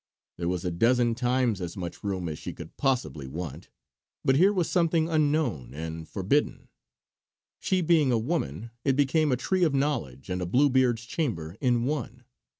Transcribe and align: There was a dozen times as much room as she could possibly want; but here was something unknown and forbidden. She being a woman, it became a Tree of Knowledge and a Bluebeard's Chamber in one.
There 0.37 0.47
was 0.49 0.65
a 0.65 0.71
dozen 0.71 1.13
times 1.13 1.61
as 1.61 1.77
much 1.77 2.03
room 2.03 2.27
as 2.27 2.39
she 2.39 2.53
could 2.53 2.75
possibly 2.75 3.27
want; 3.27 3.69
but 4.25 4.35
here 4.35 4.51
was 4.51 4.67
something 4.67 5.07
unknown 5.07 5.75
and 5.75 6.09
forbidden. 6.09 6.69
She 7.59 7.81
being 7.81 8.11
a 8.11 8.17
woman, 8.17 8.71
it 8.83 8.95
became 8.95 9.31
a 9.31 9.37
Tree 9.37 9.63
of 9.63 9.75
Knowledge 9.75 10.27
and 10.31 10.41
a 10.41 10.47
Bluebeard's 10.47 11.05
Chamber 11.05 11.55
in 11.61 11.83
one. 11.85 12.23